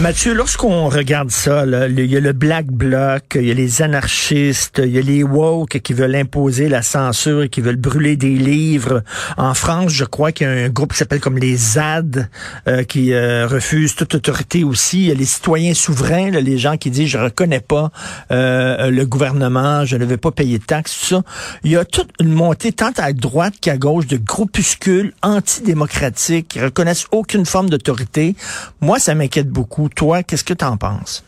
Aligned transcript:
Mathieu, 0.00 0.32
lorsqu'on 0.32 0.88
regarde 0.88 1.30
ça, 1.30 1.66
il 1.66 2.06
y 2.06 2.16
a 2.16 2.20
le 2.20 2.32
Black 2.32 2.68
Bloc, 2.68 3.22
il 3.34 3.44
y 3.44 3.50
a 3.50 3.54
les 3.54 3.82
anarchistes, 3.82 4.80
il 4.82 4.92
y 4.92 4.98
a 4.98 5.02
les 5.02 5.22
woke 5.22 5.78
qui 5.80 5.92
veulent 5.92 6.14
imposer 6.14 6.70
la 6.70 6.80
censure 6.80 7.42
et 7.42 7.48
qui 7.50 7.60
veulent 7.60 7.76
brûler 7.76 8.16
des 8.16 8.34
livres. 8.34 9.02
En 9.36 9.52
France, 9.52 9.92
je 9.92 10.06
crois 10.06 10.32
qu'il 10.32 10.46
y 10.46 10.50
a 10.50 10.54
un 10.54 10.68
groupe 10.70 10.92
qui 10.92 10.98
s'appelle 10.98 11.20
comme 11.20 11.36
les 11.36 11.54
ZAD 11.54 12.30
euh, 12.66 12.82
qui 12.82 13.12
euh, 13.12 13.46
refuse 13.46 13.94
toute 13.94 14.14
autorité 14.14 14.64
aussi. 14.64 15.00
Il 15.00 15.08
y 15.08 15.10
a 15.10 15.14
les 15.14 15.26
citoyens 15.26 15.74
souverains, 15.74 16.30
là, 16.30 16.40
les 16.40 16.56
gens 16.56 16.78
qui 16.78 16.90
disent 16.90 17.08
je 17.08 17.18
reconnais 17.18 17.60
pas 17.60 17.90
euh, 18.30 18.90
le 18.90 19.04
gouvernement, 19.04 19.84
je 19.84 19.98
ne 19.98 20.06
vais 20.06 20.16
pas 20.16 20.30
payer 20.30 20.58
de 20.58 20.64
taxes, 20.64 20.98
tout 20.98 21.06
ça. 21.16 21.22
Il 21.62 21.72
y 21.72 21.76
a 21.76 21.84
toute 21.84 22.08
une 22.20 22.32
montée 22.32 22.72
tant 22.72 22.92
à 22.96 23.12
droite 23.12 23.54
qu'à 23.60 23.76
gauche 23.76 24.06
de 24.06 24.16
groupuscules 24.16 25.12
antidémocratiques 25.22 26.48
qui 26.48 26.60
reconnaissent 26.60 27.06
aucune 27.12 27.44
forme 27.44 27.68
d'autorité. 27.68 28.34
Moi, 28.80 28.98
ça 28.98 29.14
m'inquiète 29.14 29.50
beaucoup. 29.50 29.89
Toi, 29.96 30.22
qu'est-ce 30.22 30.44
que 30.44 30.54
tu 30.54 30.64
en 30.64 30.76
penses? 30.76 31.24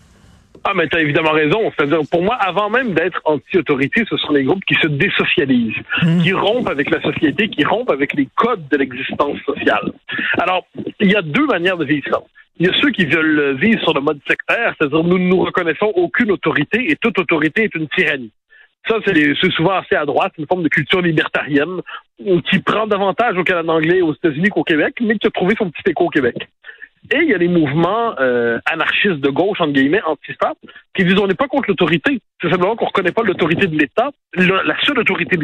Ah, 0.64 0.72
mais 0.74 0.86
tu 0.86 0.96
as 0.96 1.00
évidemment 1.00 1.32
raison. 1.32 1.72
C'est-à-dire, 1.76 2.00
pour 2.10 2.22
moi, 2.22 2.36
avant 2.36 2.70
même 2.70 2.94
d'être 2.94 3.20
anti-autorité, 3.24 4.04
ce 4.08 4.16
sont 4.16 4.32
les 4.32 4.44
groupes 4.44 4.64
qui 4.64 4.76
se 4.76 4.86
désocialisent, 4.86 5.82
qui 6.22 6.32
rompent 6.32 6.68
avec 6.68 6.88
la 6.90 7.02
société, 7.02 7.48
qui 7.48 7.64
rompent 7.64 7.90
avec 7.90 8.14
les 8.14 8.28
codes 8.36 8.68
de 8.68 8.76
l'existence 8.76 9.38
sociale. 9.44 9.92
Alors, 10.38 10.64
il 11.00 11.10
y 11.10 11.16
a 11.16 11.22
deux 11.22 11.46
manières 11.46 11.76
de 11.76 11.84
vivre 11.84 12.06
ça. 12.08 12.22
Il 12.60 12.66
y 12.66 12.70
a 12.70 12.74
ceux 12.80 12.90
qui 12.90 13.06
veulent 13.06 13.56
vivre 13.56 13.80
sur 13.82 13.92
le 13.92 14.00
mode 14.02 14.20
sectaire, 14.28 14.74
c'est-à-dire 14.78 15.02
nous 15.02 15.18
ne 15.18 15.26
nous 15.26 15.40
reconnaissons 15.42 15.90
aucune 15.96 16.30
autorité 16.30 16.90
et 16.90 16.96
toute 16.96 17.18
autorité 17.18 17.64
est 17.64 17.74
une 17.74 17.88
tyrannie. 17.88 18.30
Ça, 18.88 18.96
c'est 19.04 19.50
souvent 19.52 19.72
assez 19.72 19.96
à 19.96 20.04
droite, 20.04 20.32
une 20.38 20.46
forme 20.46 20.62
de 20.62 20.68
culture 20.68 21.00
libertarienne 21.00 21.80
qui 22.50 22.58
prend 22.60 22.86
davantage 22.86 23.36
au 23.36 23.42
Canada 23.42 23.72
anglais 23.72 24.00
aux 24.00 24.14
États-Unis 24.14 24.50
qu'au 24.50 24.64
Québec, 24.64 24.94
mais 25.00 25.18
qui 25.18 25.26
a 25.26 25.30
trouvé 25.30 25.54
son 25.58 25.70
petit 25.70 25.90
écho 25.90 26.04
au 26.04 26.10
Québec. 26.10 26.36
Et 27.10 27.16
il 27.16 27.28
y 27.28 27.34
a 27.34 27.38
les 27.38 27.48
mouvements 27.48 28.14
euh, 28.20 28.58
anarchistes 28.66 29.20
de 29.20 29.28
gauche, 29.28 29.60
entre 29.60 29.72
guillemets, 29.72 30.02
anti 30.02 30.32
qui 30.94 31.04
disent 31.04 31.18
on 31.18 31.26
n'est 31.26 31.34
pas 31.34 31.48
contre 31.48 31.68
l'autorité. 31.68 32.20
C'est 32.40 32.48
simplement 32.48 32.76
qu'on 32.76 32.84
ne 32.84 32.88
reconnaît 32.88 33.12
pas 33.12 33.22
l'autorité 33.22 33.66
de 33.66 33.76
l'État. 33.76 34.10
La 34.34 34.76
seule 34.84 35.00
autorité, 35.00 35.36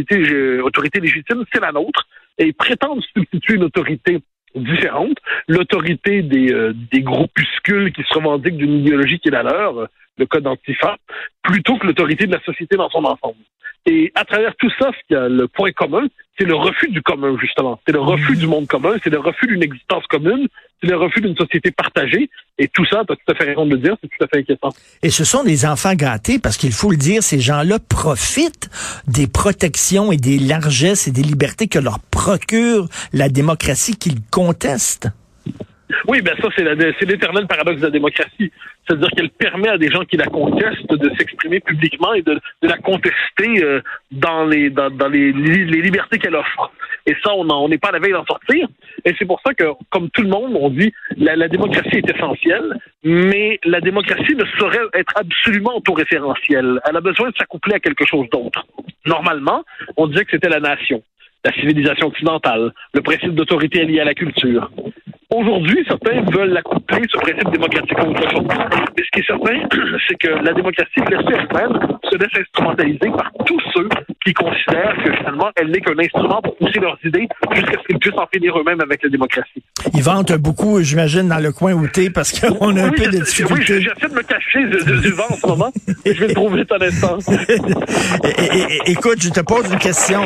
autorité 0.62 1.00
légitime, 1.00 1.44
c'est 1.52 1.60
la 1.60 1.72
nôtre. 1.72 2.06
Et 2.38 2.46
ils 2.46 2.54
prétendent 2.54 3.02
substituer 3.12 3.54
une 3.54 3.64
autorité 3.64 4.20
différente, 4.54 5.18
l'autorité 5.48 6.22
des, 6.22 6.52
euh, 6.52 6.72
des 6.92 7.02
groupuscules 7.02 7.92
qui 7.92 8.02
se 8.02 8.14
revendiquent 8.14 8.56
d'une 8.56 8.80
idéologie 8.80 9.18
qui 9.18 9.28
est 9.28 9.32
la 9.32 9.42
leur, 9.42 9.88
le 10.16 10.26
code 10.26 10.46
antifa, 10.46 10.96
plutôt 11.42 11.76
que 11.76 11.86
l'autorité 11.86 12.26
de 12.26 12.32
la 12.32 12.40
société 12.42 12.76
dans 12.76 12.88
son 12.88 13.04
ensemble. 13.04 13.38
Et 13.86 14.12
à 14.14 14.24
travers 14.24 14.54
tout 14.56 14.70
ça, 14.78 14.90
ce 14.92 15.06
qu'il 15.06 15.16
y 15.16 15.20
a 15.20 15.28
le 15.28 15.48
point 15.48 15.72
commun, 15.72 16.06
c'est 16.38 16.44
le 16.44 16.54
refus 16.54 16.88
du 16.88 17.02
commun, 17.02 17.36
justement. 17.40 17.80
C'est 17.84 17.92
le 17.92 18.00
refus 18.00 18.36
du 18.36 18.46
monde 18.46 18.66
commun, 18.68 18.94
c'est 19.02 19.10
le 19.10 19.18
refus 19.18 19.46
d'une 19.48 19.62
existence 19.62 20.04
commune, 20.08 20.46
c'est 20.80 20.88
le 20.88 20.96
refus 20.96 21.20
d'une 21.20 21.36
société 21.36 21.72
partagée. 21.72 22.30
Et 22.58 22.68
tout 22.68 22.84
ça, 22.86 23.02
tu 23.06 23.12
as 23.12 23.16
tout 23.16 23.32
à 23.32 23.34
fait 23.34 23.44
raison 23.44 23.66
de 23.66 23.72
le 23.72 23.78
dire, 23.78 23.96
c'est 24.00 24.08
tout 24.08 24.24
à 24.24 24.28
fait 24.28 24.38
inquiétant. 24.38 24.70
Et 25.02 25.10
ce 25.10 25.24
sont 25.24 25.42
des 25.42 25.66
enfants 25.66 25.94
gâtés, 25.94 26.38
parce 26.38 26.56
qu'il 26.56 26.72
faut 26.72 26.90
le 26.90 26.96
dire, 26.96 27.22
ces 27.22 27.40
gens-là 27.40 27.78
profitent 27.80 28.70
des 29.08 29.26
protections 29.26 30.12
et 30.12 30.16
des 30.16 30.38
largesses 30.38 31.08
et 31.08 31.10
des 31.10 31.22
libertés 31.22 31.66
que 31.66 31.80
leur 31.80 31.98
procure 31.98 32.88
la 33.12 33.28
démocratie 33.28 33.96
qu'ils 33.96 34.20
contestent. 34.30 35.08
Oui, 36.06 36.20
ben 36.22 36.34
ça, 36.40 36.48
c'est 36.56 37.06
l'éternel 37.06 37.46
paradoxe 37.46 37.80
de 37.80 37.86
la 37.86 37.90
démocratie. 37.90 38.52
C'est-à-dire 38.86 39.10
qu'elle 39.10 39.30
permet 39.30 39.68
à 39.68 39.78
des 39.78 39.90
gens 39.90 40.04
qui 40.04 40.16
la 40.16 40.26
contestent 40.26 40.92
de 40.92 41.10
s'exprimer 41.16 41.60
publiquement 41.60 42.14
et 42.14 42.22
de, 42.22 42.38
la 42.62 42.76
contester 42.78 43.62
euh, 43.62 43.80
dans 44.10 44.44
les, 44.44 44.70
libertés 45.32 46.18
qu'elle 46.18 46.36
offre. 46.36 46.72
Et 47.06 47.14
ça, 47.24 47.34
on 47.34 47.68
n'est 47.68 47.78
pas 47.78 47.88
à 47.88 47.92
la 47.92 47.98
veille 47.98 48.12
d'en 48.12 48.24
sortir. 48.24 48.68
Et 49.04 49.14
c'est 49.18 49.24
pour 49.24 49.40
ça 49.46 49.54
que, 49.54 49.64
comme 49.90 50.10
tout 50.10 50.22
le 50.22 50.28
monde, 50.28 50.56
on 50.58 50.70
dit 50.70 50.92
la, 51.16 51.36
la 51.36 51.48
démocratie 51.48 51.96
est 51.96 52.10
essentielle, 52.10 52.74
mais 53.02 53.58
la 53.64 53.80
démocratie 53.80 54.34
ne 54.34 54.44
saurait 54.58 54.78
être 54.94 55.12
absolument 55.16 55.76
autoréférentielle. 55.76 56.80
Elle 56.88 56.96
a 56.96 57.00
besoin 57.00 57.30
de 57.30 57.36
s'accoupler 57.36 57.74
à 57.74 57.80
quelque 57.80 58.04
chose 58.06 58.28
d'autre. 58.30 58.66
Normalement, 59.06 59.64
on 59.96 60.06
disait 60.06 60.24
que 60.24 60.32
c'était 60.32 60.48
la 60.48 60.60
nation, 60.60 61.02
la 61.44 61.52
civilisation 61.52 62.08
occidentale, 62.08 62.72
le 62.92 63.00
principe 63.00 63.34
d'autorité 63.34 63.84
lié 63.84 64.00
à 64.00 64.04
la 64.04 64.14
culture. 64.14 64.70
Aujourd'hui, 65.30 65.84
certains 65.86 66.22
veulent 66.32 66.56
accoupler 66.56 67.02
ce 67.06 67.18
principe 67.18 67.50
démocratique 67.50 67.98
à 67.98 68.08
autre 68.08 68.30
chose. 68.30 68.46
Mais 68.96 69.04
ce 69.04 69.10
qui 69.12 69.20
est 69.20 69.26
certain, 69.26 69.60
c'est 70.08 70.16
que 70.16 70.28
la 70.28 70.54
démocratie 70.54 71.00
laissée 71.00 71.36
elle-même 71.38 71.98
se 72.02 72.16
laisse 72.16 72.40
instrumentaliser 72.40 73.10
par 73.10 73.30
tous 73.44 73.60
ceux 73.74 73.88
qui 74.28 74.34
considèrent 74.34 74.94
que 75.02 75.12
finalement, 75.16 75.48
elle 75.56 75.70
n'est 75.70 75.80
qu'un 75.80 75.98
instrument 75.98 76.40
pour 76.42 76.56
pousser 76.56 76.80
leurs 76.80 76.98
idées 77.04 77.28
jusqu'à 77.54 77.78
ce 77.80 77.86
qu'ils 77.86 77.98
puissent 77.98 78.18
en 78.18 78.26
finir 78.32 78.58
eux-mêmes 78.58 78.80
avec 78.80 79.02
la 79.02 79.08
démocratie. 79.08 79.62
Ils 79.94 80.02
vantent 80.02 80.32
beaucoup, 80.32 80.82
j'imagine, 80.82 81.28
dans 81.28 81.38
le 81.38 81.52
coin 81.52 81.72
où 81.72 81.86
t'es, 81.88 82.10
parce 82.10 82.38
qu'on 82.38 82.76
a 82.76 82.84
un 82.84 82.90
peu 82.90 83.06
de 83.06 83.18
difficulté. 83.24 83.74
Oui, 83.76 83.82
j'essaie 83.82 84.08
de 84.08 84.14
me 84.14 84.22
cacher 84.22 84.64
du, 85.00 85.10
vent 85.12 85.24
en 85.30 85.36
ce 85.36 85.46
moment, 85.46 85.72
et 86.04 86.14
je 86.14 86.20
vais 86.20 86.28
le 86.28 86.34
trouver 86.34 86.64
à 86.70 86.78
l'instant. 86.78 87.18
Écoute, 88.86 89.22
je 89.22 89.30
te 89.30 89.40
pose 89.40 89.70
une 89.72 89.78
question. 89.78 90.22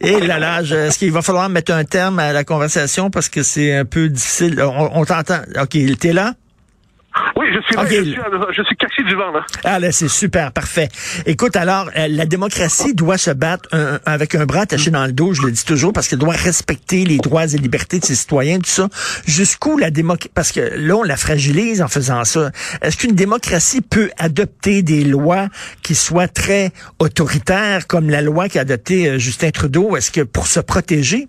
Et 0.00 0.20
là 0.20 0.38
là, 0.38 0.62
est-ce 0.62 0.98
qu'il 0.98 1.12
va 1.12 1.22
falloir 1.22 1.48
mettre 1.48 1.72
un 1.72 1.84
terme 1.84 2.18
à 2.18 2.32
la 2.32 2.44
conversation 2.44 3.10
parce 3.10 3.28
que 3.28 3.42
c'est 3.42 3.74
un 3.74 3.84
peu 3.84 4.08
difficile? 4.08 4.60
On, 4.62 5.04
t'entend. 5.04 5.40
OK, 5.60 5.76
t'es 5.98 6.12
là? 6.12 6.32
Oui, 7.36 7.46
je 7.54 7.60
suis, 7.62 7.74
là, 7.74 7.84
je, 8.50 8.62
suis, 8.62 8.76
caché 8.76 9.02
du 9.02 9.14
vent, 9.14 9.32
là. 9.32 9.44
Ah, 9.64 9.78
là, 9.78 9.92
c'est 9.92 10.08
super, 10.08 10.52
parfait. 10.52 10.88
Écoute, 11.26 11.56
alors, 11.56 11.90
euh, 11.96 12.06
la 12.08 12.26
démocratie 12.26 12.94
doit 12.94 13.18
se 13.18 13.30
battre 13.30 13.68
avec 14.06 14.34
un 14.34 14.46
bras 14.46 14.60
attaché 14.60 14.90
dans 14.90 15.04
le 15.06 15.12
dos, 15.12 15.34
je 15.34 15.42
le 15.42 15.50
dis 15.50 15.64
toujours, 15.64 15.92
parce 15.92 16.08
qu'elle 16.08 16.18
doit 16.18 16.34
respecter 16.34 17.04
les 17.04 17.18
droits 17.18 17.44
et 17.44 17.58
libertés 17.58 17.98
de 17.98 18.04
ses 18.04 18.14
citoyens, 18.14 18.58
tout 18.58 18.70
ça. 18.70 18.88
Jusqu'où 19.26 19.76
la 19.76 19.90
démocratie, 19.90 20.30
parce 20.34 20.52
que 20.52 20.60
là, 20.60 20.96
on 20.96 21.02
la 21.02 21.16
fragilise 21.16 21.82
en 21.82 21.88
faisant 21.88 22.24
ça. 22.24 22.50
Est-ce 22.80 22.96
qu'une 22.96 23.14
démocratie 23.14 23.80
peut 23.80 24.10
adopter 24.18 24.82
des 24.82 25.04
lois 25.04 25.48
qui 25.82 25.94
soient 25.94 26.28
très 26.28 26.72
autoritaires, 26.98 27.86
comme 27.86 28.10
la 28.10 28.22
loi 28.22 28.48
qu'a 28.48 28.60
adoptée 28.60 29.08
euh, 29.08 29.18
Justin 29.18 29.50
Trudeau? 29.50 29.96
Est-ce 29.96 30.10
que 30.10 30.22
pour 30.22 30.46
se 30.46 30.60
protéger? 30.60 31.28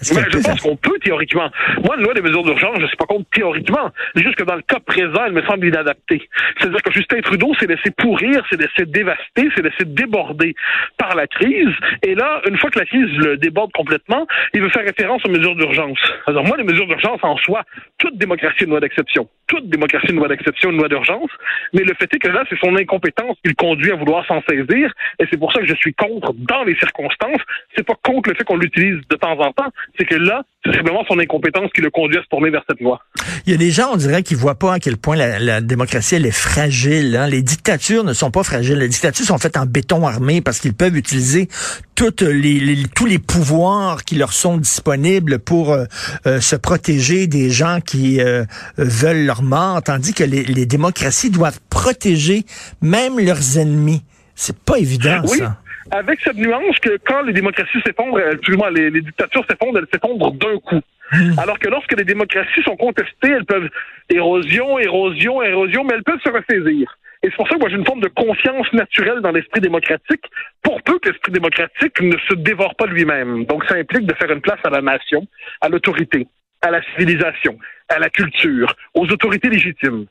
Je 0.00 0.42
pense 0.42 0.60
qu'on 0.60 0.76
peut 0.76 0.98
théoriquement. 1.02 1.50
Moi, 1.84 1.96
une 1.96 2.04
loi 2.04 2.14
des 2.14 2.20
mesures 2.20 2.44
d'urgence, 2.44 2.78
je 2.80 2.86
suis 2.86 2.96
pas 2.96 3.06
contre 3.06 3.28
théoriquement. 3.30 3.90
C'est 4.14 4.22
juste 4.22 4.36
que 4.36 4.44
dans 4.44 4.54
le 4.54 4.62
cas 4.62 4.78
présent, 4.80 5.24
elle 5.26 5.32
me 5.32 5.42
semble 5.42 5.66
inadaptée. 5.66 6.28
C'est-à-dire 6.58 6.82
que 6.82 6.92
Justin 6.92 7.20
Trudeau 7.20 7.54
s'est 7.54 7.66
laissé 7.66 7.90
pourrir, 7.90 8.44
s'est 8.50 8.56
laissé 8.56 8.86
dévaster, 8.86 9.48
s'est 9.54 9.62
laissé 9.62 9.84
déborder 9.84 10.54
par 10.98 11.14
la 11.14 11.26
crise. 11.26 11.72
Et 12.02 12.14
là, 12.14 12.42
une 12.48 12.58
fois 12.58 12.70
que 12.70 12.78
la 12.78 12.84
crise 12.84 13.10
le 13.18 13.36
déborde 13.36 13.72
complètement, 13.72 14.26
il 14.54 14.62
veut 14.62 14.68
faire 14.70 14.84
référence 14.84 15.22
aux 15.24 15.30
mesures 15.30 15.56
d'urgence. 15.56 15.98
Alors 16.26 16.44
moi, 16.44 16.56
les 16.56 16.64
mesures 16.64 16.86
d'urgence 16.86 17.20
en 17.22 17.36
soi, 17.38 17.62
toute 17.98 18.18
démocratie 18.18 18.56
est 18.60 18.64
une 18.64 18.70
loi 18.70 18.80
d'exception. 18.80 19.28
Toute 19.46 19.68
démocratie 19.68 20.06
est 20.06 20.10
une 20.10 20.16
loi 20.16 20.28
d'exception, 20.28 20.70
une 20.70 20.78
loi 20.78 20.88
d'urgence. 20.88 21.30
Mais 21.72 21.82
le 21.82 21.94
fait 21.94 22.12
est 22.12 22.18
que 22.18 22.28
là, 22.28 22.44
c'est 22.48 22.58
son 22.58 22.76
incompétence 22.76 23.36
qui 23.42 23.48
le 23.48 23.54
conduit 23.54 23.92
à 23.92 23.96
vouloir 23.96 24.26
s'en 24.26 24.42
saisir. 24.48 24.92
Et 25.18 25.24
c'est 25.30 25.38
pour 25.38 25.52
ça 25.52 25.60
que 25.60 25.66
je 25.66 25.74
suis 25.76 25.94
contre 25.94 26.32
dans 26.34 26.64
les 26.64 26.76
circonstances. 26.76 27.40
C'est 27.76 27.86
pas 27.86 27.94
contre 28.02 28.30
le 28.30 28.36
fait 28.36 28.44
qu'on 28.44 28.56
l'utilise 28.56 29.00
de 29.08 29.16
temps 29.16 29.38
en 29.38 29.52
temps 29.52 29.70
c'est 29.98 30.04
que 30.04 30.14
là, 30.14 30.42
c'est 30.64 30.74
simplement 30.74 31.04
son 31.08 31.18
incompétence 31.18 31.70
qui 31.74 31.80
le 31.80 31.90
conduit 31.90 32.18
à 32.18 32.22
se 32.22 32.28
tourner 32.28 32.50
vers 32.50 32.62
cette 32.68 32.80
voie. 32.80 33.00
Il 33.46 33.52
y 33.52 33.54
a 33.54 33.58
des 33.58 33.70
gens, 33.70 33.90
on 33.92 33.96
dirait, 33.96 34.22
qui 34.22 34.34
voient 34.34 34.58
pas 34.58 34.74
à 34.74 34.78
quel 34.80 34.96
point 34.96 35.16
la, 35.16 35.60
démocratie, 35.60 36.16
elle 36.16 36.26
est 36.26 36.30
fragile. 36.30 37.16
Hein. 37.16 37.28
Les 37.28 37.42
dictatures 37.42 38.04
ne 38.04 38.12
sont 38.12 38.30
pas 38.30 38.42
fragiles. 38.42 38.78
Les 38.78 38.88
dictatures 38.88 39.26
sont 39.26 39.38
faites 39.38 39.56
en 39.56 39.66
béton 39.66 40.06
armé 40.06 40.40
parce 40.40 40.58
qu'ils 40.58 40.74
peuvent 40.74 40.96
utiliser 40.96 41.48
toutes 41.94 42.22
les, 42.22 42.82
tous 42.94 43.06
les 43.06 43.18
pouvoirs 43.18 44.04
qui 44.04 44.16
leur 44.16 44.32
sont 44.32 44.58
disponibles 44.58 45.38
pour 45.38 45.72
euh, 45.72 45.84
euh, 46.26 46.40
se 46.40 46.56
protéger 46.56 47.26
des 47.26 47.50
gens 47.50 47.80
qui 47.80 48.20
euh, 48.20 48.44
veulent 48.76 49.24
leur 49.24 49.42
mort, 49.42 49.82
tandis 49.82 50.12
que 50.12 50.24
les, 50.24 50.44
les 50.44 50.66
démocraties 50.66 51.30
doivent 51.30 51.60
protéger 51.70 52.44
même 52.82 53.18
leurs 53.18 53.58
ennemis. 53.58 54.02
C'est 54.34 54.58
pas 54.58 54.78
évident, 54.78 55.22
oui. 55.24 55.38
ça 55.38 55.58
avec 55.90 56.20
cette 56.20 56.36
nuance 56.36 56.78
que 56.80 56.98
quand 57.04 57.22
les 57.22 57.32
démocraties 57.32 57.80
s'effondrent, 57.84 58.18
excusez-moi, 58.18 58.70
les, 58.70 58.90
les 58.90 59.00
dictatures 59.00 59.44
s'effondrent, 59.48 59.78
elles 59.78 59.88
s'effondrent 59.92 60.32
d'un 60.32 60.58
coup. 60.58 60.80
Hmm. 61.12 61.38
Alors 61.38 61.58
que 61.58 61.68
lorsque 61.68 61.96
les 61.96 62.04
démocraties 62.04 62.62
sont 62.64 62.76
contestées, 62.76 63.30
elles 63.30 63.44
peuvent 63.44 63.68
érosion, 64.08 64.78
érosion, 64.78 65.42
érosion, 65.42 65.84
mais 65.84 65.94
elles 65.94 66.02
peuvent 66.02 66.20
se 66.24 66.30
ressaisir. 66.30 66.98
Et 67.22 67.30
c'est 67.30 67.36
pour 67.36 67.48
ça 67.48 67.54
que 67.54 67.60
moi 67.60 67.68
j'ai 67.68 67.76
une 67.76 67.86
forme 67.86 68.00
de 68.00 68.08
confiance 68.08 68.72
naturelle 68.72 69.20
dans 69.20 69.30
l'esprit 69.30 69.60
démocratique, 69.60 70.24
pour 70.62 70.82
peu 70.82 70.98
que 70.98 71.08
l'esprit 71.08 71.32
démocratique 71.32 72.00
ne 72.00 72.16
se 72.28 72.34
dévore 72.34 72.74
pas 72.74 72.86
lui-même. 72.86 73.44
Donc 73.46 73.64
ça 73.64 73.76
implique 73.76 74.06
de 74.06 74.14
faire 74.14 74.30
une 74.30 74.40
place 74.40 74.60
à 74.64 74.70
la 74.70 74.82
nation, 74.82 75.26
à 75.60 75.68
l'autorité, 75.68 76.26
à 76.62 76.70
la 76.70 76.82
civilisation, 76.92 77.58
à 77.88 77.98
la 77.98 78.10
culture, 78.10 78.74
aux 78.94 79.06
autorités 79.06 79.48
légitimes. 79.48 80.06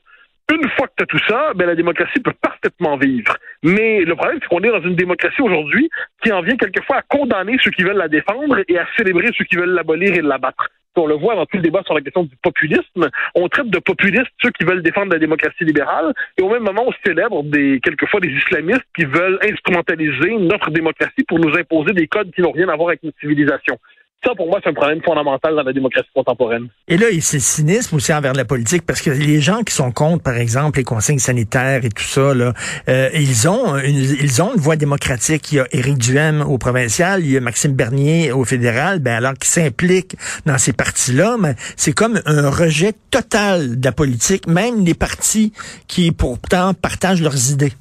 Une 0.52 0.68
fois 0.70 0.86
que 0.86 0.92
tu 0.98 1.02
as 1.02 1.06
tout 1.06 1.24
ça, 1.28 1.52
ben, 1.54 1.66
la 1.66 1.74
démocratie 1.74 2.20
peut 2.20 2.32
parfaitement 2.40 2.96
vivre. 2.96 3.36
Mais 3.64 4.04
le 4.04 4.14
problème, 4.14 4.38
c'est 4.40 4.48
qu'on 4.48 4.60
est 4.60 4.70
dans 4.70 4.82
une 4.82 4.94
démocratie 4.94 5.42
aujourd'hui 5.42 5.90
qui 6.22 6.30
en 6.30 6.40
vient 6.40 6.56
quelquefois 6.56 6.98
à 6.98 7.02
condamner 7.02 7.56
ceux 7.62 7.72
qui 7.72 7.82
veulent 7.82 7.96
la 7.96 8.08
défendre 8.08 8.58
et 8.68 8.78
à 8.78 8.86
célébrer 8.96 9.30
ceux 9.36 9.44
qui 9.44 9.56
veulent 9.56 9.74
l'abolir 9.74 10.14
et 10.14 10.22
l'abattre. 10.22 10.68
On 10.98 11.06
le 11.06 11.14
voit 11.14 11.34
dans 11.34 11.44
tout 11.44 11.58
le 11.58 11.62
débat 11.62 11.82
sur 11.84 11.94
la 11.94 12.00
question 12.00 12.22
du 12.22 12.36
populisme. 12.36 13.10
On 13.34 13.48
traite 13.48 13.68
de 13.68 13.78
populistes 13.78 14.32
ceux 14.42 14.50
qui 14.50 14.64
veulent 14.64 14.82
défendre 14.82 15.12
la 15.12 15.18
démocratie 15.18 15.64
libérale 15.64 16.14
et 16.38 16.42
au 16.42 16.48
même 16.48 16.62
moment, 16.62 16.84
on 16.86 16.92
célèbre 17.04 17.42
des, 17.42 17.80
quelquefois 17.82 18.20
des 18.20 18.30
islamistes 18.30 18.86
qui 18.96 19.04
veulent 19.04 19.38
instrumentaliser 19.42 20.36
notre 20.38 20.70
démocratie 20.70 21.24
pour 21.28 21.38
nous 21.38 21.54
imposer 21.54 21.92
des 21.92 22.06
codes 22.06 22.30
qui 22.32 22.40
n'ont 22.40 22.52
rien 22.52 22.68
à 22.68 22.76
voir 22.76 22.88
avec 22.88 23.02
notre 23.02 23.18
civilisation. 23.18 23.78
Ça, 24.24 24.34
pour 24.34 24.48
moi, 24.48 24.58
c'est 24.62 24.70
un 24.70 24.74
problème 24.74 25.00
fondamental 25.04 25.54
dans 25.54 25.62
la 25.62 25.72
démocratie 25.72 26.08
contemporaine. 26.12 26.68
Et 26.88 26.96
là, 26.96 27.06
c'est 27.20 27.38
cynisme 27.38 27.96
aussi 27.96 28.12
envers 28.12 28.32
la 28.32 28.44
politique, 28.44 28.84
parce 28.84 29.00
que 29.00 29.10
les 29.10 29.40
gens 29.40 29.62
qui 29.62 29.72
sont 29.72 29.92
contre, 29.92 30.22
par 30.22 30.36
exemple, 30.36 30.78
les 30.78 30.84
consignes 30.84 31.18
sanitaires 31.18 31.84
et 31.84 31.90
tout 31.90 32.02
ça, 32.02 32.34
là, 32.34 32.52
euh, 32.88 33.08
ils 33.14 33.48
ont 33.48 33.76
une, 33.76 33.94
ils 33.94 34.42
ont 34.42 34.54
une 34.54 34.60
voix 34.60 34.76
démocratique. 34.76 35.52
Il 35.52 35.56
y 35.56 35.60
a 35.60 35.66
Éric 35.70 35.98
Duhem 35.98 36.42
au 36.42 36.58
provincial, 36.58 37.24
il 37.24 37.30
y 37.30 37.36
a 37.36 37.40
Maxime 37.40 37.72
Bernier 37.74 38.32
au 38.32 38.44
fédéral, 38.44 38.98
ben 38.98 39.14
alors 39.14 39.34
qu'ils 39.34 39.50
s'impliquent 39.50 40.16
dans 40.44 40.58
ces 40.58 40.72
partis-là, 40.72 41.36
mais 41.38 41.54
c'est 41.76 41.92
comme 41.92 42.20
un 42.26 42.50
rejet 42.50 42.94
total 43.10 43.78
de 43.78 43.84
la 43.84 43.92
politique, 43.92 44.46
même 44.48 44.84
les 44.84 44.94
partis 44.94 45.52
qui 45.86 46.10
pourtant 46.10 46.74
partagent 46.74 47.22
leurs 47.22 47.52
idées. 47.52 47.72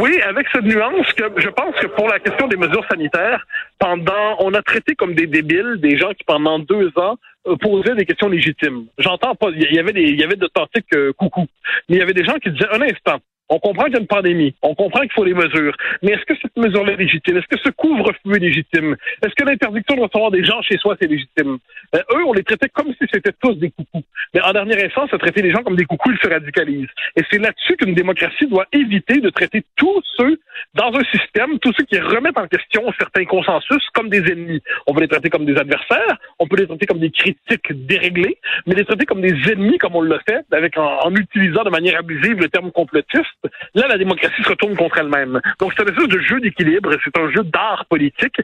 Oui, 0.00 0.18
avec 0.22 0.46
cette 0.50 0.64
nuance 0.64 1.12
que 1.12 1.24
je 1.36 1.48
pense 1.50 1.76
que 1.76 1.86
pour 1.88 2.08
la 2.08 2.18
question 2.20 2.48
des 2.48 2.56
mesures 2.56 2.86
sanitaires, 2.90 3.46
pendant, 3.78 4.36
on 4.38 4.54
a 4.54 4.62
traité 4.62 4.94
comme 4.94 5.14
des 5.14 5.26
débiles 5.26 5.76
des 5.78 5.98
gens 5.98 6.08
qui 6.14 6.24
pendant 6.24 6.58
deux 6.58 6.90
ans 6.96 7.16
posaient 7.60 7.94
des 7.94 8.06
questions 8.06 8.28
légitimes. 8.30 8.86
J'entends 8.96 9.34
pas, 9.34 9.48
il 9.50 9.74
y 9.74 9.78
avait 9.78 9.92
des, 9.92 10.04
il 10.04 10.18
y 10.18 10.24
avait 10.24 10.36
d'authentiques 10.36 10.94
euh, 10.94 11.12
coucou, 11.12 11.46
mais 11.88 11.96
il 11.96 11.98
y 11.98 12.02
avait 12.02 12.14
des 12.14 12.24
gens 12.24 12.38
qui 12.38 12.50
disaient 12.50 12.72
un 12.72 12.80
instant. 12.80 13.18
On 13.50 13.58
comprend 13.58 13.84
qu'il 13.84 13.94
y 13.94 13.96
a 13.96 14.00
une 14.00 14.06
pandémie. 14.06 14.54
On 14.62 14.74
comprend 14.76 15.00
qu'il 15.00 15.12
faut 15.12 15.24
les 15.24 15.34
mesures. 15.34 15.76
Mais 16.02 16.12
est-ce 16.12 16.24
que 16.24 16.34
cette 16.40 16.56
mesure-là 16.56 16.92
est 16.92 16.96
légitime? 16.96 17.36
Est-ce 17.36 17.48
que 17.48 17.60
ce 17.62 17.70
couvre-feu 17.70 18.36
est 18.36 18.38
légitime? 18.38 18.96
Est-ce 19.22 19.34
que 19.34 19.44
l'interdiction 19.44 19.96
de 19.96 20.02
recevoir 20.02 20.30
des 20.30 20.44
gens 20.44 20.62
chez 20.62 20.78
soi, 20.78 20.96
c'est 21.00 21.08
légitime? 21.08 21.58
Euh, 21.96 21.98
eux, 22.14 22.24
on 22.26 22.32
les 22.32 22.44
traitait 22.44 22.68
comme 22.68 22.92
si 22.92 23.08
c'était 23.12 23.32
tous 23.42 23.54
des 23.54 23.70
coucous. 23.70 24.04
Mais 24.32 24.40
en 24.42 24.52
dernière 24.52 24.84
instance, 24.84 25.10
traiter 25.18 25.42
les 25.42 25.50
gens 25.50 25.64
comme 25.64 25.74
des 25.74 25.84
coucous, 25.84 26.12
ils 26.12 26.18
se 26.24 26.32
radicalisent. 26.32 26.88
Et 27.16 27.22
c'est 27.30 27.38
là-dessus 27.38 27.76
qu'une 27.76 27.94
démocratie 27.94 28.46
doit 28.46 28.66
éviter 28.72 29.20
de 29.20 29.30
traiter 29.30 29.64
tous 29.76 30.00
ceux 30.16 30.38
dans 30.74 30.92
un 30.94 31.04
système, 31.12 31.58
tous 31.58 31.72
ceux 31.76 31.84
qui 31.84 31.98
remettent 31.98 32.38
en 32.38 32.46
question 32.46 32.82
certains 32.98 33.24
consensus 33.24 33.82
comme 33.94 34.08
des 34.08 34.30
ennemis. 34.30 34.62
On 34.86 34.94
peut 34.94 35.00
les 35.00 35.08
traiter 35.08 35.28
comme 35.28 35.44
des 35.44 35.56
adversaires, 35.56 36.18
on 36.40 36.48
peut 36.48 36.56
les 36.56 36.66
traiter 36.66 36.86
comme 36.86 36.98
des 36.98 37.10
critiques 37.10 37.86
déréglés, 37.86 38.38
mais 38.66 38.74
les 38.74 38.84
traiter 38.84 39.06
comme 39.06 39.20
des 39.20 39.36
ennemis 39.52 39.78
comme 39.78 39.94
on 39.94 40.00
le 40.00 40.18
fait, 40.28 40.44
avec 40.52 40.76
en, 40.76 41.14
utilisant 41.14 41.62
de 41.62 41.70
manière 41.70 41.98
abusive 41.98 42.38
le 42.38 42.48
terme 42.48 42.72
complotiste 42.72 43.26
Là, 43.74 43.86
la 43.88 43.98
démocratie 43.98 44.42
se 44.42 44.48
retourne 44.48 44.76
contre 44.76 44.98
elle-même. 44.98 45.40
Donc, 45.58 45.72
c'est 45.76 45.82
un 45.82 45.94
jeu 45.94 46.40
d'équilibre, 46.40 46.90
c'est 47.04 47.16
un 47.18 47.30
jeu 47.30 47.42
d'art 47.44 47.84
politique. 47.88 48.36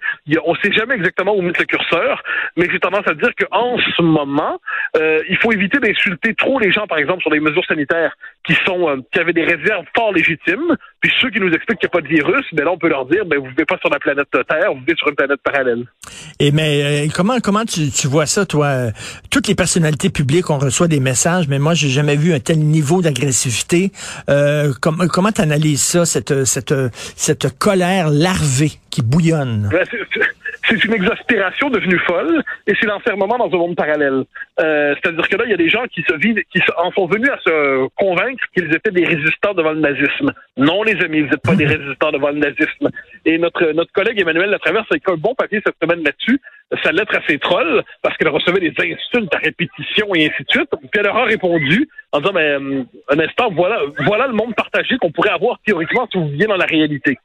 on 0.44 0.52
ne 0.52 0.58
sait 0.58 0.72
jamais 0.72 0.94
exactement 0.94 1.34
où 1.34 1.42
mettre 1.42 1.60
le 1.60 1.66
curseur, 1.66 2.22
mais 2.56 2.68
j'ai 2.70 2.78
tendance 2.78 3.06
à 3.06 3.14
dire 3.14 3.30
qu'en 3.34 3.76
ce 3.78 4.02
moment, 4.02 4.60
euh, 4.96 5.22
il 5.28 5.36
faut 5.38 5.52
éviter 5.52 5.78
d'insulter 5.78 6.34
trop 6.34 6.58
les 6.58 6.70
gens, 6.70 6.86
par 6.86 6.98
exemple, 6.98 7.22
sur 7.22 7.30
les 7.30 7.40
mesures 7.40 7.64
sanitaires 7.66 8.16
qui 8.46 8.54
sont 8.64 8.88
euh, 8.88 8.96
qui 9.12 9.18
avaient 9.18 9.32
des 9.32 9.44
réserves 9.44 9.86
fort 9.96 10.12
légitimes. 10.12 10.76
Puis 11.00 11.12
ceux 11.20 11.30
qui 11.30 11.40
nous 11.40 11.52
expliquent 11.52 11.80
qu'il 11.80 11.88
n'y 11.88 11.98
a 11.98 12.00
pas 12.00 12.06
de 12.06 12.08
virus, 12.08 12.46
ben 12.52 12.64
là, 12.64 12.72
on 12.72 12.78
peut 12.78 12.88
leur 12.88 13.06
dire, 13.06 13.24
ben 13.24 13.38
vous 13.38 13.48
vivez 13.48 13.64
pas 13.64 13.78
sur 13.78 13.90
la 13.90 13.98
planète 13.98 14.28
Terre, 14.30 14.72
vous 14.72 14.80
vivez 14.80 14.94
sur 14.96 15.08
une 15.08 15.16
planète 15.16 15.40
parallèle. 15.42 15.84
Et 16.38 16.52
mais 16.52 17.06
euh, 17.06 17.08
comment 17.14 17.38
comment 17.40 17.64
tu, 17.64 17.85
tu 17.90 18.06
vois 18.06 18.26
ça, 18.26 18.46
toi 18.46 18.90
Toutes 19.30 19.48
les 19.48 19.54
personnalités 19.54 20.10
publiques, 20.10 20.50
on 20.50 20.58
reçoit 20.58 20.88
des 20.88 21.00
messages, 21.00 21.48
mais 21.48 21.58
moi, 21.58 21.74
j'ai 21.74 21.88
jamais 21.88 22.16
vu 22.16 22.32
un 22.32 22.40
tel 22.40 22.58
niveau 22.58 23.02
d'agressivité. 23.02 23.92
Euh, 24.28 24.72
comment 24.80 25.32
tu 25.32 25.40
analyses 25.40 25.82
ça, 25.82 26.06
cette, 26.06 26.44
cette, 26.44 26.74
cette 27.16 27.58
colère 27.58 28.10
larvée 28.10 28.72
qui 28.90 29.02
bouillonne? 29.02 29.68
Ben, 29.70 29.84
c'est 30.68 30.84
une 30.84 30.94
exaspération 30.94 31.70
devenue 31.70 31.98
folle 32.00 32.42
et 32.66 32.74
c'est 32.80 32.86
l'enfermement 32.86 33.38
dans 33.38 33.52
un 33.52 33.58
monde 33.58 33.76
parallèle. 33.76 34.24
Euh, 34.60 34.94
C'est-à-dire 34.96 35.28
que 35.28 35.36
là, 35.36 35.44
il 35.44 35.50
y 35.50 35.54
a 35.54 35.58
des 35.58 35.68
gens 35.68 35.84
qui 35.92 36.02
se 36.02 36.14
vivent, 36.14 36.42
qui 36.50 36.60
en 36.76 36.90
sont 36.92 37.06
venus 37.06 37.30
à 37.30 37.38
se 37.38 37.88
convaincre 37.96 38.44
qu'ils 38.54 38.74
étaient 38.74 38.90
des 38.90 39.04
résistants 39.04 39.54
devant 39.54 39.72
le 39.72 39.80
nazisme. 39.80 40.32
Non, 40.56 40.82
les 40.82 41.00
amis, 41.04 41.22
vous 41.22 41.30
n'êtes 41.30 41.42
pas 41.42 41.54
des 41.54 41.66
résistants 41.76 42.10
devant 42.10 42.30
le 42.30 42.38
nazisme. 42.38 42.90
Et 43.24 43.38
notre 43.38 43.72
notre 43.72 43.92
collègue 43.92 44.20
Emmanuel 44.20 44.50
Latraverse 44.50 44.86
a 44.90 44.96
écrit 44.96 45.12
un 45.12 45.18
bon 45.18 45.34
papier 45.34 45.60
cette 45.64 45.76
semaine 45.80 46.02
là-dessus 46.02 46.40
sa 46.82 46.92
lettre 46.92 47.16
à 47.16 47.26
ses 47.26 47.38
trolls 47.38 47.82
parce 48.02 48.16
qu'elle 48.16 48.28
recevait 48.28 48.60
des 48.60 48.74
insultes 48.78 49.34
à 49.34 49.38
répétition 49.38 50.14
et 50.14 50.26
ainsi 50.26 50.42
de 50.42 50.50
suite. 50.50 50.70
Puis 50.70 50.90
elle 50.94 51.04
leur 51.04 51.16
a 51.16 51.24
répondu 51.24 51.88
en 52.12 52.20
disant, 52.20 52.32
mais 52.34 52.50
euh, 52.50 52.82
un 53.10 53.18
instant, 53.18 53.50
voilà, 53.52 53.80
voilà 54.06 54.26
le 54.26 54.32
monde 54.32 54.54
partagé 54.54 54.96
qu'on 54.98 55.10
pourrait 55.10 55.30
avoir 55.30 55.58
théoriquement 55.66 56.08
si 56.10 56.18
vous 56.18 56.28
viviez 56.28 56.46
dans 56.46 56.56
la 56.56 56.64
réalité. 56.64 57.18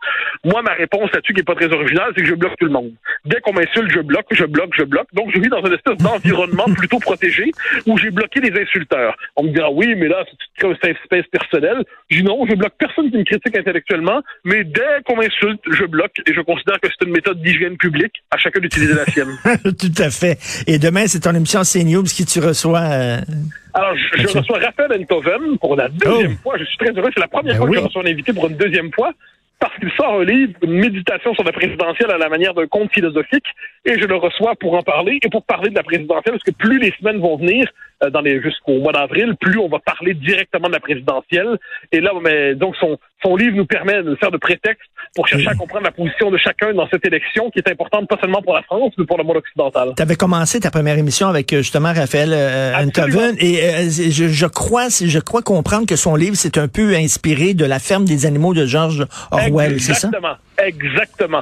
Moi, 0.44 0.62
ma 0.62 0.74
réponse 0.74 1.12
là-dessus, 1.14 1.34
qui 1.34 1.42
est 1.42 1.46
pas 1.46 1.56
très 1.56 1.72
originale, 1.72 2.12
c'est 2.16 2.22
que 2.22 2.28
je 2.28 2.36
bloque 2.36 2.58
tout 2.58 2.66
le 2.66 2.72
monde. 2.72 2.92
Dès 3.26 3.40
qu'on 3.42 3.54
m'insulte, 3.54 3.92
je 3.92 4.02
bloque, 4.02 4.28
je 4.32 4.46
bloque, 4.46 4.72
je 4.76 4.84
bloque. 4.84 5.08
Donc, 5.14 5.32
je 5.34 5.40
vis 5.40 5.50
dans 5.50 5.64
une 5.64 5.74
espèce 5.74 5.98
d'environnement 5.98 6.66
plutôt 6.78 7.00
protégé 7.00 7.52
où 7.88 7.98
j'ai 7.98 8.12
bloqué 8.12 8.42
les 8.42 8.60
insulteurs. 8.60 9.16
On 9.36 9.44
me 9.44 9.50
dira, 9.50 9.72
oui, 9.72 9.96
mais 9.96 10.08
là, 10.08 10.26
c'est 10.60 10.68
une 10.68 10.74
espèce 10.74 11.28
personnelle. 11.28 11.84
Je 12.10 12.18
dis 12.18 12.24
non, 12.24 12.46
je 12.50 12.56
bloque 12.56 12.74
personne 12.78 13.10
qui 13.12 13.18
me 13.18 13.24
critique 13.24 13.58
intellectuellement, 13.58 14.22
mais 14.44 14.64
dès 14.64 15.02
qu'on 15.06 15.16
m'insulte, 15.16 15.62
je 15.70 15.86
bloque 15.86 16.20
et 16.28 16.34
je 16.34 16.42
considère 16.42 16.80
que 16.80 16.88
c'est 16.90 17.06
une 17.06 17.14
méthode 17.14 17.42
d'hygiène 17.42 17.78
publique 17.78 18.24
à 18.32 18.38
chacun 18.38 18.60
d'utiliser 18.60 18.94
la 18.94 19.06
sienne. 19.06 19.31
Tout 19.80 20.02
à 20.02 20.10
fait. 20.10 20.38
Et 20.68 20.80
demain, 20.80 21.08
c'est 21.08 21.22
ton 21.22 21.36
émission 21.36 21.62
CNews 21.62 22.04
qui 22.04 22.26
tu 22.26 22.40
reçois. 22.40 22.82
Euh, 22.82 23.22
Alors, 23.74 23.96
je, 23.96 24.38
reçois 24.38 24.60
Raphaël 24.60 25.02
Enthoven 25.02 25.58
pour 25.60 25.76
la 25.76 25.90
deuxième 25.90 26.38
oh. 26.40 26.44
fois. 26.44 26.58
Je 26.58 26.66
suis 26.66 26.78
très 26.78 26.92
heureux. 26.92 27.10
C'est 27.14 27.22
la 27.22 27.28
première 27.28 27.54
ben 27.54 27.60
fois 27.60 27.70
que 27.70 27.76
je 27.76 27.86
reçois 27.86 28.04
un 28.04 28.12
invité 28.12 28.34
pour 28.34 28.48
une 28.48 28.58
deuxième 28.58 28.92
fois 28.92 29.14
parce 29.62 29.78
qu'il 29.78 29.92
sort 29.92 30.20
un 30.20 30.26
livre, 30.26 30.54
une 30.64 30.74
méditation 30.74 31.36
sur 31.36 31.44
la 31.44 31.52
présidentielle 31.52 32.10
à 32.10 32.18
la 32.18 32.30
manière 32.30 32.56
d'un 32.56 32.66
conte 32.66 32.92
philosophique, 32.92 33.46
et 33.86 33.94
je 33.94 34.08
le 34.08 34.16
reçois 34.16 34.56
pour 34.56 34.74
en 34.74 34.82
parler 34.82 35.20
et 35.22 35.30
pour 35.30 35.44
parler 35.44 35.70
de 35.70 35.76
la 35.76 35.84
présidentielle, 35.84 36.34
parce 36.34 36.44
que 36.44 36.52
plus 36.52 36.80
les 36.80 36.92
semaines 37.00 37.20
vont 37.20 37.38
venir, 37.38 37.70
dans 38.10 38.22
les 38.22 38.42
jusqu'au 38.42 38.80
mois 38.80 38.94
d'avril, 38.94 39.36
plus 39.40 39.60
on 39.60 39.68
va 39.68 39.80
parler 39.80 40.14
directement 40.14 40.68
de 40.68 40.74
la 40.74 40.80
présidentielle. 40.80 41.58
Et 41.92 42.00
là, 42.00 42.12
mais 42.22 42.56
donc 42.56 42.76
son 42.78 42.98
son 43.24 43.36
livre 43.36 43.56
nous 43.56 43.66
permet 43.66 44.02
de 44.04 44.16
faire 44.16 44.32
de 44.32 44.38
prétexte 44.38 44.90
pour 45.16 45.28
chercher 45.28 45.50
à 45.50 45.56
comprendre 45.56 45.84
la 45.84 45.92
position 45.92 46.32
de 46.32 46.38
chacun 46.38 46.74
dans 46.74 46.88
cette 46.90 47.06
élection 47.06 47.50
qui 47.52 47.60
est 47.60 47.70
importante 47.70 48.08
pas 48.08 48.18
seulement 48.20 48.42
pour 48.42 48.54
la 48.54 48.64
France, 48.64 48.94
mais 48.98 49.06
pour 49.06 49.18
le 49.18 49.24
monde 49.24 49.38
occidental. 49.38 49.94
Tu 49.96 50.02
avais 50.02 50.16
commencé 50.16 50.60
ta 50.60 50.72
première 50.72 50.98
émission 50.98 51.28
avec 51.28 51.52
euh, 51.54 51.58
justement 51.58 51.94
Raphaël 51.94 52.32
euh, 52.34 52.74
et 53.40 53.64
euh, 53.64 53.90
je, 53.90 54.28
je, 54.28 54.46
crois 54.46 54.88
je 54.90 55.20
crois 55.20 55.42
comprendre 55.42 55.86
que 55.86 55.96
son 55.96 56.16
livre 56.16 56.36
c'est 56.36 56.58
un 56.58 56.68
peu 56.68 56.96
inspiré 56.96 57.54
de 57.54 57.66
La 57.66 57.80
ferme 57.80 58.06
des 58.06 58.26
animaux 58.26 58.54
de 58.54 58.66
George 58.66 59.06
Orwell, 59.32 59.80
c'est 59.80 59.94
ça? 59.94 60.08
Exactement. 60.08 60.36
Exactement. 60.66 61.42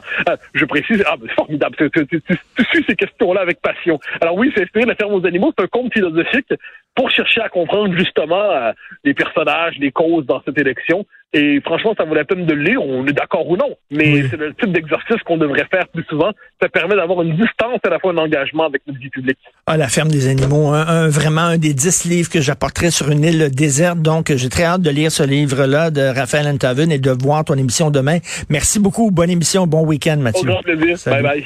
je 0.53 0.65
précise, 0.65 1.03
ah, 1.07 1.15
c'est 1.21 1.33
formidable. 1.33 1.75
Tu, 1.77 2.65
suis 2.71 2.83
ces 2.87 2.95
questions-là 2.95 3.41
avec 3.41 3.61
passion. 3.61 3.99
Alors 4.21 4.35
oui, 4.35 4.51
c'est 4.55 4.63
inspiré 4.63 4.85
de 4.85 4.89
la 4.89 4.95
ferme 4.95 5.13
aux 5.13 5.25
animaux. 5.25 5.51
C'est 5.57 5.63
un 5.63 5.67
conte 5.67 5.93
philosophique 5.93 6.53
pour 6.99 7.09
chercher 7.11 7.39
à 7.39 7.47
comprendre 7.47 7.97
justement 7.97 8.73
les 9.05 9.13
personnages, 9.13 9.75
les 9.79 9.89
causes 9.89 10.25
dans 10.25 10.41
cette 10.43 10.59
élection. 10.59 11.05
Et 11.31 11.61
franchement, 11.61 11.93
ça 11.97 12.03
vaut 12.03 12.13
la 12.13 12.25
peine 12.25 12.45
de 12.45 12.53
le 12.53 12.61
lire, 12.61 12.83
on 12.83 13.05
est 13.05 13.13
d'accord 13.13 13.47
ou 13.47 13.55
non. 13.55 13.69
Mais 13.89 14.23
c'est 14.29 14.35
le 14.35 14.53
type 14.53 14.73
d'exercice 14.73 15.17
qu'on 15.25 15.37
devrait 15.37 15.65
faire 15.71 15.87
plus 15.87 16.03
souvent. 16.09 16.31
Ça 16.61 16.67
permet 16.67 16.97
d'avoir 16.97 17.21
une 17.21 17.37
distance 17.37 17.79
à 17.85 17.89
la 17.89 17.99
fois 17.99 18.11
un 18.11 18.17
engagement 18.17 18.65
avec 18.65 18.81
notre 18.85 18.99
vie 18.99 19.09
publique. 19.09 19.37
Ah, 19.65 19.77
la 19.77 19.87
ferme 19.87 20.09
des 20.09 20.27
animaux, 20.27 20.73
un, 20.73 21.07
vraiment 21.07 21.41
un 21.41 21.57
des 21.57 21.73
dix 21.73 22.03
livres 22.03 22.29
que 22.29 22.41
j'apporterai 22.41 22.91
sur 22.91 23.09
une 23.11 23.23
île 23.23 23.49
déserte. 23.49 23.99
Donc, 23.99 24.33
j'ai 24.35 24.49
très 24.49 24.63
hâte 24.63 24.81
de 24.81 24.89
lire 24.89 25.11
ce 25.11 25.23
livre-là 25.23 25.91
de 25.91 26.01
Raphaël 26.01 26.47
Antaven 26.47 26.91
et 26.91 26.99
de 26.99 27.11
voir 27.11 27.45
ton 27.45 27.55
émission 27.55 27.91
demain. 27.91 28.17
Merci 28.49 28.79
beaucoup. 28.79 29.09
Bonne 29.09 29.29
émission, 29.29 29.67
bon 29.67 29.85
week-end, 29.85 30.17
Mathieu. 30.17 30.49
Au 30.49 30.53
grand 30.53 30.63
plaisir. 30.63 30.97
Bye 31.05 31.23
bye. 31.23 31.45